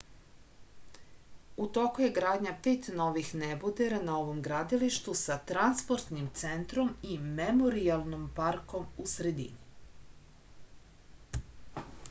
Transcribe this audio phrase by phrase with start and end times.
[1.63, 8.23] u toku je gradnja pet novih nebodera na ovom gradilištu sa transportnim centrom i memorijalnim
[8.39, 11.87] parkom u sredini